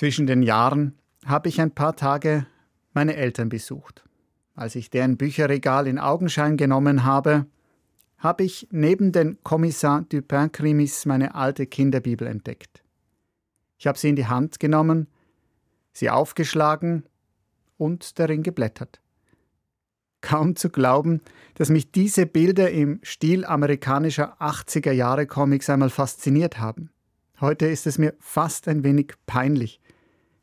[0.00, 2.46] Zwischen den Jahren habe ich ein paar Tage
[2.94, 4.02] meine Eltern besucht.
[4.54, 7.44] Als ich deren Bücherregal in Augenschein genommen habe,
[8.16, 12.82] habe ich neben den Kommissar Dupin-Krimis meine alte Kinderbibel entdeckt.
[13.76, 15.06] Ich habe sie in die Hand genommen,
[15.92, 17.04] sie aufgeschlagen
[17.76, 19.02] und darin geblättert.
[20.22, 21.20] Kaum zu glauben,
[21.56, 26.88] dass mich diese Bilder im Stil amerikanischer 80er Jahre Comics einmal fasziniert haben.
[27.38, 29.78] Heute ist es mir fast ein wenig peinlich,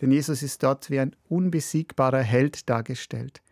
[0.00, 3.42] denn Jesus ist dort wie ein unbesiegbarer Held dargestellt,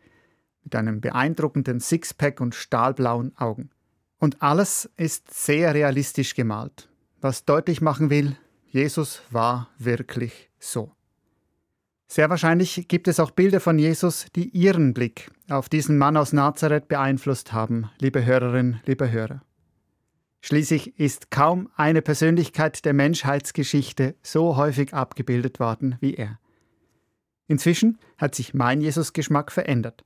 [0.65, 3.70] mit einem beeindruckenden Sixpack und stahlblauen Augen.
[4.19, 6.89] Und alles ist sehr realistisch gemalt,
[7.20, 8.37] was deutlich machen will,
[8.70, 10.92] Jesus war wirklich so.
[12.06, 16.33] Sehr wahrscheinlich gibt es auch Bilder von Jesus, die Ihren Blick auf diesen Mann aus
[16.33, 19.42] Nazareth beeinflusst haben, liebe Hörerinnen, liebe Hörer.
[20.41, 26.38] Schließlich ist kaum eine Persönlichkeit der Menschheitsgeschichte so häufig abgebildet worden wie er.
[27.48, 30.05] Inzwischen hat sich mein Jesusgeschmack verändert.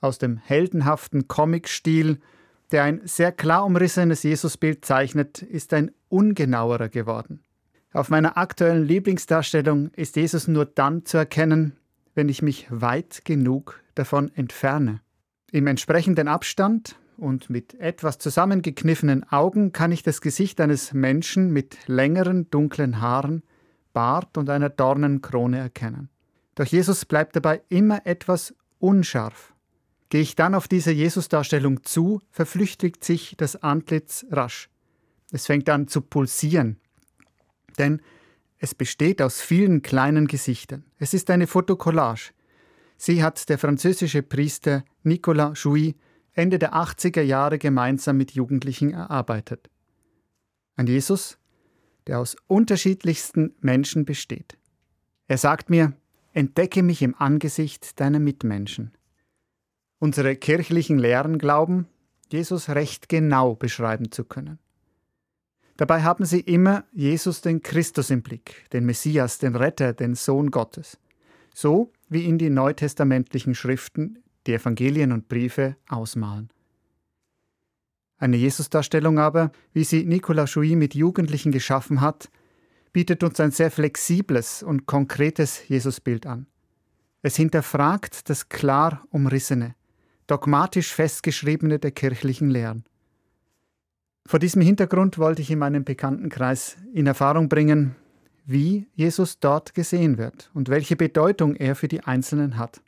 [0.00, 2.20] Aus dem heldenhaften Comic-Stil,
[2.70, 7.42] der ein sehr klar umrissenes Jesusbild zeichnet, ist ein ungenauerer geworden.
[7.92, 11.76] Auf meiner aktuellen Lieblingsdarstellung ist Jesus nur dann zu erkennen,
[12.14, 15.00] wenn ich mich weit genug davon entferne.
[15.50, 21.76] Im entsprechenden Abstand und mit etwas zusammengekniffenen Augen kann ich das Gesicht eines Menschen mit
[21.86, 23.42] längeren dunklen Haaren,
[23.92, 26.08] Bart und einer Dornenkrone erkennen.
[26.54, 29.52] Doch Jesus bleibt dabei immer etwas unscharf.
[30.10, 34.70] Gehe ich dann auf diese Jesusdarstellung zu, verflüchtigt sich das Antlitz rasch.
[35.30, 36.78] Es fängt an zu pulsieren,
[37.78, 38.00] denn
[38.58, 40.84] es besteht aus vielen kleinen Gesichtern.
[40.98, 42.30] Es ist eine Fotokollage.
[42.96, 45.94] Sie hat der französische Priester Nicolas Jouy
[46.38, 49.68] Ende der 80er Jahre gemeinsam mit Jugendlichen erarbeitet.
[50.76, 51.36] Ein Jesus,
[52.06, 54.56] der aus unterschiedlichsten Menschen besteht.
[55.26, 55.94] Er sagt mir,
[56.32, 58.92] entdecke mich im Angesicht deiner Mitmenschen.
[59.98, 61.88] Unsere kirchlichen Lehren glauben,
[62.30, 64.60] Jesus recht genau beschreiben zu können.
[65.76, 70.52] Dabei haben sie immer Jesus den Christus im Blick, den Messias, den Retter, den Sohn
[70.52, 70.98] Gottes.
[71.52, 76.48] So wie ihn die neutestamentlichen Schriften, die Evangelien und Briefe ausmalen.
[78.16, 82.30] Eine Jesusdarstellung aber, wie sie Nicolas Chouy mit Jugendlichen geschaffen hat,
[82.92, 86.46] bietet uns ein sehr flexibles und konkretes Jesusbild an.
[87.22, 89.74] Es hinterfragt das klar umrissene,
[90.26, 92.84] dogmatisch festgeschriebene der kirchlichen Lehren.
[94.26, 97.96] Vor diesem Hintergrund wollte ich in meinem Bekanntenkreis in Erfahrung bringen,
[98.46, 102.80] wie Jesus dort gesehen wird und welche Bedeutung er für die Einzelnen hat.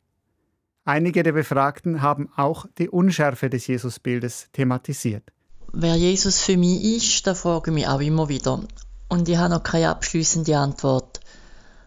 [0.91, 5.23] Einige der Befragten haben auch die Unschärfe des Jesusbildes thematisiert.
[5.73, 8.61] Wer Jesus für mich ist, da frage ich mich auch immer wieder.
[9.09, 11.21] Und ich habe noch keine abschließende Antwort.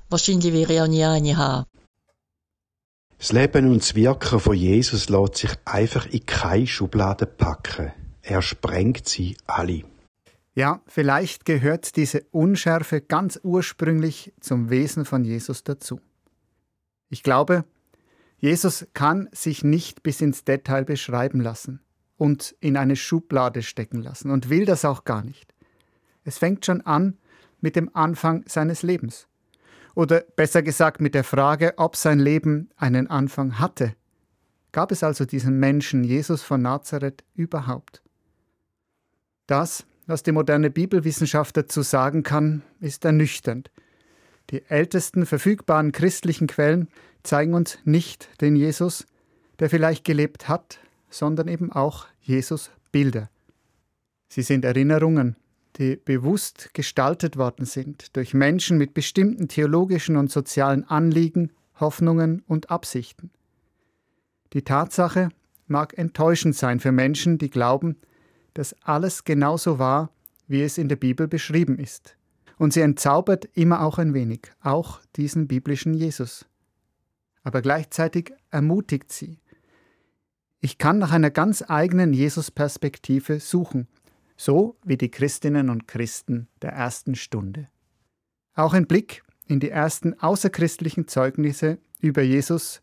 [0.10, 1.66] Wahrscheinlich werde ich auch nie eine haben.
[3.18, 7.92] Das Leben und das Wirken von Jesus lässt sich einfach in keine Schublade packen.
[8.22, 9.84] Er sprengt sie alle.
[10.56, 16.00] Ja, vielleicht gehört diese Unschärfe ganz ursprünglich zum Wesen von Jesus dazu.
[17.10, 17.66] Ich glaube,
[18.44, 21.80] Jesus kann sich nicht bis ins Detail beschreiben lassen
[22.18, 25.54] und in eine Schublade stecken lassen und will das auch gar nicht.
[26.26, 27.18] Es fängt schon an
[27.62, 29.30] mit dem Anfang seines Lebens.
[29.96, 33.96] Oder besser gesagt mit der Frage, ob sein Leben einen Anfang hatte.
[34.74, 38.02] Gab es also diesen Menschen, Jesus von Nazareth, überhaupt?
[39.48, 43.72] Das, was die moderne Bibelwissenschaft dazu sagen kann, ist ernüchternd.
[44.50, 46.90] Die ältesten verfügbaren christlichen Quellen
[47.24, 49.06] zeigen uns nicht den Jesus,
[49.60, 50.80] der vielleicht gelebt hat,
[51.10, 53.30] sondern eben auch Jesus Bilder.
[54.30, 55.36] Sie sind Erinnerungen,
[55.78, 62.70] die bewusst gestaltet worden sind durch Menschen mit bestimmten theologischen und sozialen Anliegen, Hoffnungen und
[62.70, 63.32] Absichten.
[64.54, 65.30] Die Tatsache
[65.68, 67.98] mag enttäuschend sein für Menschen, die glauben,
[68.54, 70.12] dass alles genauso war,
[70.48, 72.16] wie es in der Bibel beschrieben ist.
[72.58, 76.46] Und sie entzaubert immer auch ein wenig, auch diesen biblischen Jesus.
[77.44, 79.40] Aber gleichzeitig ermutigt sie.
[80.60, 83.88] Ich kann nach einer ganz eigenen Jesus-Perspektive suchen,
[84.38, 87.68] so wie die Christinnen und Christen der ersten Stunde.
[88.56, 92.82] Auch ein Blick in die ersten außerchristlichen Zeugnisse über Jesus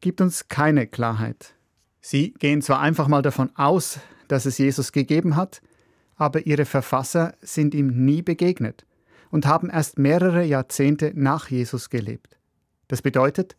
[0.00, 1.54] gibt uns keine Klarheit.
[2.00, 5.62] Sie gehen zwar einfach mal davon aus, dass es Jesus gegeben hat,
[6.16, 8.84] aber ihre Verfasser sind ihm nie begegnet
[9.30, 12.38] und haben erst mehrere Jahrzehnte nach Jesus gelebt.
[12.88, 13.56] Das bedeutet,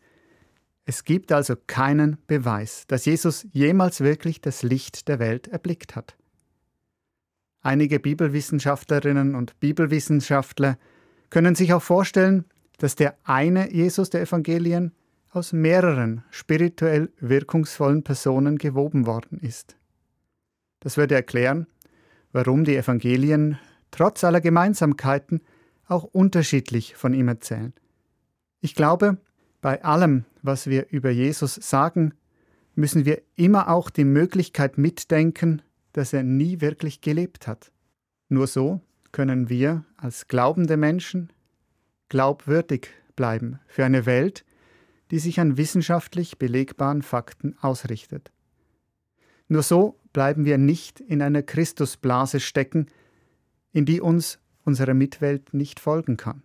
[0.86, 6.18] es gibt also keinen Beweis, dass Jesus jemals wirklich das Licht der Welt erblickt hat.
[7.62, 10.78] Einige Bibelwissenschaftlerinnen und Bibelwissenschaftler
[11.30, 12.46] können sich auch vorstellen,
[12.78, 14.92] dass der eine Jesus der Evangelien
[15.30, 19.78] aus mehreren spirituell wirkungsvollen Personen gewoben worden ist.
[20.82, 21.66] Das würde erklären,
[22.34, 23.58] warum die Evangelien
[23.90, 25.42] trotz aller Gemeinsamkeiten
[25.88, 27.74] auch unterschiedlich von ihm erzählen.
[28.60, 29.18] Ich glaube,
[29.62, 32.14] bei allem, was wir über Jesus sagen,
[32.76, 35.62] müssen wir immer auch die Möglichkeit mitdenken,
[35.94, 37.72] dass er nie wirklich gelebt hat.
[38.30, 38.82] Nur so
[39.12, 41.32] können wir als glaubende Menschen
[42.10, 44.44] glaubwürdig bleiben für eine Welt,
[45.12, 48.32] die sich an wissenschaftlich belegbaren Fakten ausrichtet.
[49.48, 52.88] Nur so bleiben wir nicht in einer Christusblase stecken,
[53.72, 56.44] in die uns unsere Mitwelt nicht folgen kann.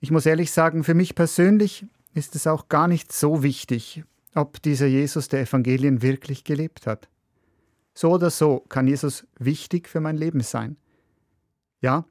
[0.00, 4.04] Ich muss ehrlich sagen, für mich persönlich ist es auch gar nicht so wichtig,
[4.34, 7.08] ob dieser Jesus der Evangelien wirklich gelebt hat.
[7.94, 10.76] So oder so kann Jesus wichtig für mein Leben sein.
[11.80, 12.06] Ja,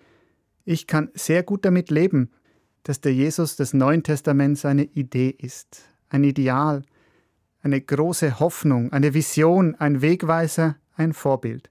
[0.64, 2.32] ich kann sehr gut damit leben,
[2.84, 6.84] dass der Jesus des Neuen Testaments eine Idee ist, ein Ideal,
[7.62, 11.70] eine große Hoffnung, eine Vision, ein Wegweiser, ein Vorbild.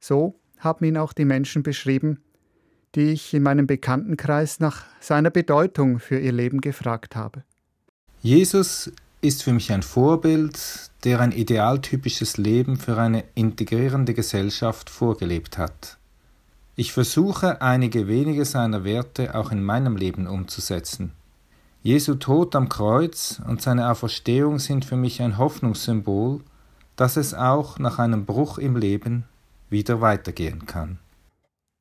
[0.00, 2.22] So haben ihn auch die Menschen beschrieben,
[2.94, 7.42] die ich in meinem Bekanntenkreis nach seiner Bedeutung für ihr Leben gefragt habe.
[8.22, 15.58] Jesus ist für mich ein Vorbild, der ein idealtypisches Leben für eine integrierende Gesellschaft vorgelebt
[15.58, 15.98] hat.
[16.76, 21.12] Ich versuche einige wenige seiner Werte auch in meinem Leben umzusetzen.
[21.82, 26.40] Jesu Tod am Kreuz und seine Auferstehung sind für mich ein Hoffnungssymbol,
[26.96, 29.24] dass es auch nach einem Bruch im Leben
[29.70, 30.98] wieder weitergehen kann.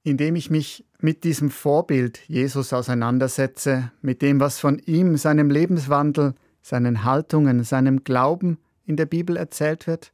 [0.03, 6.35] Indem ich mich mit diesem Vorbild Jesus auseinandersetze, mit dem, was von ihm, seinem Lebenswandel,
[6.61, 10.11] seinen Haltungen, seinem Glauben in der Bibel erzählt wird,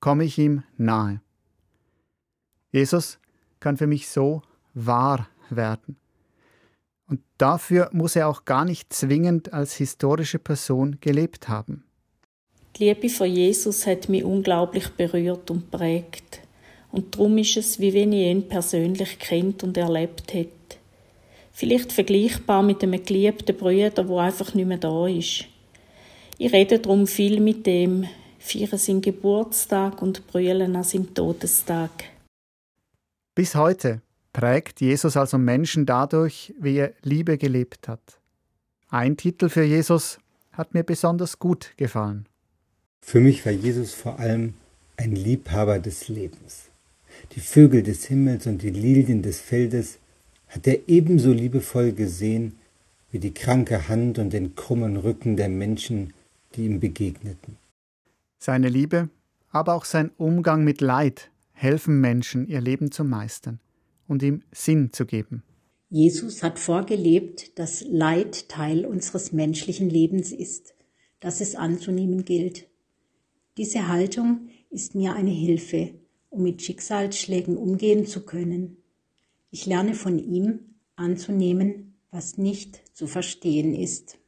[0.00, 1.20] komme ich ihm nahe.
[2.70, 3.18] Jesus
[3.60, 4.42] kann für mich so
[4.74, 5.96] wahr werden.
[7.08, 11.84] Und dafür muss er auch gar nicht zwingend als historische Person gelebt haben.
[12.76, 16.37] Die Liebe von Jesus hat mich unglaublich berührt und prägt.
[16.90, 20.52] Und darum ist es, wie wenn ich ihn persönlich kennt und erlebt hätte.
[21.52, 25.44] Vielleicht vergleichbar mit einem geliebten Bruder, wo einfach nicht mehr da ist.
[26.38, 28.06] Ich rede darum viel mit dem,
[28.38, 31.90] feiere seinen Geburtstag und brüllen an seinem Todestag.
[33.34, 34.00] Bis heute
[34.32, 38.20] prägt Jesus also Menschen dadurch, wie er Liebe gelebt hat.
[38.88, 40.18] Ein Titel für Jesus
[40.52, 42.26] hat mir besonders gut gefallen.
[43.00, 44.54] Für mich war Jesus vor allem
[44.96, 46.67] ein Liebhaber des Lebens.
[47.32, 49.98] Die Vögel des Himmels und die Lilien des Feldes
[50.48, 52.56] hat er ebenso liebevoll gesehen
[53.10, 56.12] wie die kranke Hand und den krummen Rücken der Menschen,
[56.54, 57.56] die ihm begegneten.
[58.38, 59.08] Seine Liebe,
[59.50, 63.60] aber auch sein Umgang mit Leid helfen Menschen, ihr Leben zu meistern
[64.06, 65.42] und ihm Sinn zu geben.
[65.90, 70.74] Jesus hat vorgelebt, dass Leid Teil unseres menschlichen Lebens ist,
[71.20, 72.68] dass es anzunehmen gilt.
[73.56, 75.94] Diese Haltung ist mir eine Hilfe,
[76.30, 78.78] um mit Schicksalsschlägen umgehen zu können.
[79.50, 84.18] Ich lerne von ihm anzunehmen, was nicht zu verstehen ist.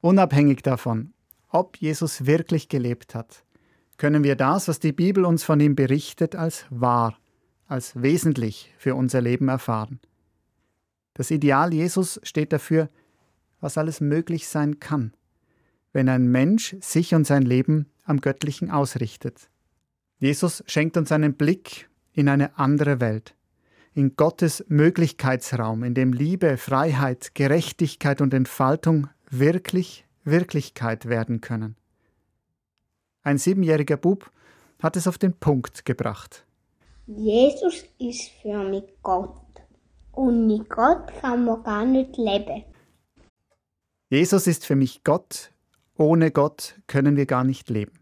[0.00, 1.12] Unabhängig davon,
[1.48, 3.44] ob Jesus wirklich gelebt hat,
[3.98, 7.18] können wir das, was die Bibel uns von ihm berichtet, als wahr,
[7.66, 10.00] als wesentlich für unser Leben erfahren.
[11.14, 12.88] Das Ideal Jesus steht dafür,
[13.60, 15.12] was alles möglich sein kann,
[15.92, 19.50] wenn ein Mensch sich und sein Leben am Göttlichen ausrichtet.
[20.22, 23.34] Jesus schenkt uns einen Blick in eine andere Welt,
[23.92, 31.74] in Gottes Möglichkeitsraum, in dem Liebe, Freiheit, Gerechtigkeit und Entfaltung wirklich Wirklichkeit werden können.
[33.24, 34.30] Ein siebenjähriger Bub
[34.80, 36.46] hat es auf den Punkt gebracht.
[37.08, 39.40] Jesus ist für mich Gott.
[40.12, 42.62] Und mit Gott kann man gar nicht leben.
[44.08, 45.50] Jesus ist für mich Gott.
[45.98, 48.01] Ohne Gott können wir gar nicht leben.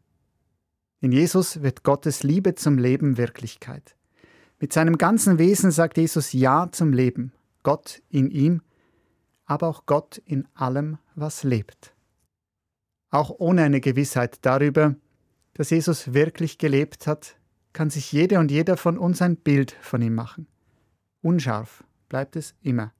[1.03, 3.97] In Jesus wird Gottes Liebe zum Leben Wirklichkeit.
[4.59, 8.61] Mit seinem ganzen Wesen sagt Jesus Ja zum Leben, Gott in ihm,
[9.47, 11.95] aber auch Gott in allem, was lebt.
[13.09, 14.95] Auch ohne eine Gewissheit darüber,
[15.55, 17.37] dass Jesus wirklich gelebt hat,
[17.73, 20.49] kann sich jede und jeder von uns ein Bild von ihm machen.
[21.23, 22.93] Unscharf bleibt es immer.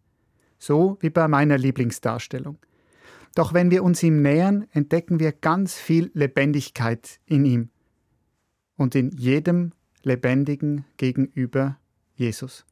[0.59, 2.57] So wie bei meiner Lieblingsdarstellung.
[3.35, 7.71] Doch wenn wir uns ihm nähern, entdecken wir ganz viel Lebendigkeit in ihm
[8.81, 9.73] und in jedem
[10.05, 11.77] Lebendigen gegenüber
[12.15, 12.65] Jesus.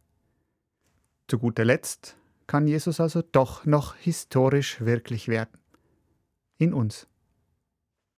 [1.28, 5.60] Zu guter Letzt kann Jesus also doch noch historisch wirklich werden.
[6.56, 7.08] In uns.